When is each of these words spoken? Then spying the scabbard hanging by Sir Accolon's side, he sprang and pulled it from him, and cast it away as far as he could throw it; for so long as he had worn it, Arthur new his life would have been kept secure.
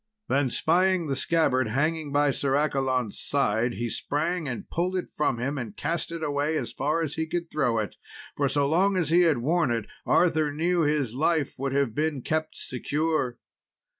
Then 0.29 0.49
spying 0.49 1.05
the 1.05 1.15
scabbard 1.15 1.67
hanging 1.67 2.11
by 2.11 2.31
Sir 2.31 2.55
Accolon's 2.55 3.19
side, 3.19 3.73
he 3.73 3.87
sprang 3.87 4.47
and 4.47 4.67
pulled 4.67 4.95
it 4.97 5.09
from 5.15 5.37
him, 5.37 5.59
and 5.59 5.77
cast 5.77 6.11
it 6.11 6.23
away 6.23 6.57
as 6.57 6.73
far 6.73 7.03
as 7.03 7.13
he 7.13 7.27
could 7.27 7.51
throw 7.51 7.77
it; 7.77 7.97
for 8.35 8.49
so 8.49 8.67
long 8.67 8.97
as 8.97 9.09
he 9.11 9.21
had 9.21 9.37
worn 9.37 9.69
it, 9.69 9.85
Arthur 10.07 10.51
new 10.51 10.81
his 10.81 11.13
life 11.13 11.53
would 11.59 11.73
have 11.73 11.93
been 11.93 12.23
kept 12.23 12.55
secure. 12.57 13.37